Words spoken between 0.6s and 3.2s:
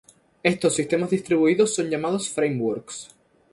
sistemas distribuidos son llamados frameworks.